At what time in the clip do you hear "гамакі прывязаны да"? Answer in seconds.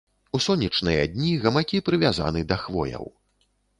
1.45-2.59